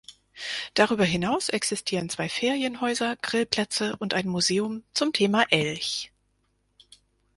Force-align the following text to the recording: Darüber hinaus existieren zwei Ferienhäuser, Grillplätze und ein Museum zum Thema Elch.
Darüber 0.73 1.03
hinaus 1.03 1.49
existieren 1.49 2.09
zwei 2.09 2.27
Ferienhäuser, 2.27 3.17
Grillplätze 3.17 3.97
und 3.97 4.15
ein 4.15 4.27
Museum 4.27 4.83
zum 4.95 5.13
Thema 5.13 5.43
Elch. 5.51 6.11